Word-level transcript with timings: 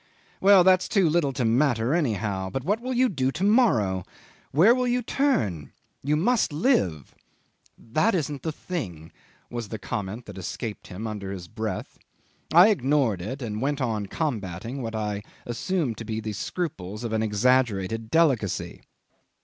"Well, 0.39 0.63
that's 0.63 0.89
too 0.89 1.07
little 1.07 1.31
to 1.33 1.45
matter 1.45 1.93
anyhow; 1.93 2.49
but 2.49 2.63
what 2.63 2.81
will 2.81 2.95
you 2.95 3.07
do 3.07 3.31
to 3.33 3.43
morrow? 3.43 4.03
Where 4.51 4.73
will 4.73 4.87
you 4.87 5.03
turn? 5.03 5.73
You 6.01 6.15
must 6.15 6.51
live..." 6.51 7.13
"That 7.77 8.15
isn't 8.15 8.41
the 8.41 8.51
thing," 8.51 9.11
was 9.51 9.67
the 9.69 9.77
comment 9.77 10.25
that 10.25 10.39
escaped 10.39 10.87
him 10.87 11.05
under 11.05 11.31
his 11.31 11.47
breath. 11.47 11.99
I 12.51 12.69
ignored 12.69 13.21
it, 13.21 13.43
and 13.43 13.61
went 13.61 13.79
on 13.79 14.07
combating 14.07 14.81
what 14.81 14.95
I 14.95 15.21
assumed 15.45 15.99
to 15.99 16.03
be 16.03 16.19
the 16.19 16.33
scruples 16.33 17.03
of 17.03 17.13
an 17.13 17.21
exaggerated 17.21 18.09
delicacy. 18.09 18.81